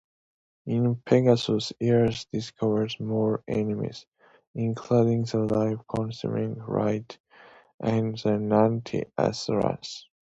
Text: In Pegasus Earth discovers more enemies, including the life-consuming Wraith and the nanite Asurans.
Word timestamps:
In 0.65 0.95
Pegasus 0.95 1.73
Earth 1.79 2.25
discovers 2.33 2.99
more 2.99 3.43
enemies, 3.47 4.07
including 4.55 5.25
the 5.25 5.43
life-consuming 5.45 6.55
Wraith 6.63 7.19
and 7.79 8.17
the 8.17 8.39
nanite 8.39 9.11
Asurans. 9.15 10.05